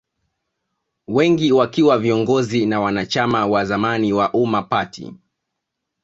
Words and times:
Wengi 1.07 1.51
wakiwa 1.51 1.97
viongozi 1.99 2.65
na 2.65 2.79
wanachama 2.81 3.45
wa 3.47 3.65
zamani 3.65 4.13
wa 4.13 4.31
Umma 4.33 4.61
Party 4.61 5.13